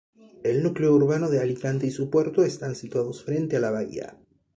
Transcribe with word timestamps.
El 0.43 0.63
núcleo 0.63 0.95
urbano 0.95 1.29
de 1.29 1.39
Alicante 1.41 1.85
y 1.85 1.91
su 1.91 2.09
puerto 2.09 2.43
están 2.43 2.73
situados 2.73 3.23
frente 3.23 3.57
a 3.57 3.59
la 3.59 3.69
bahía. 3.69 4.17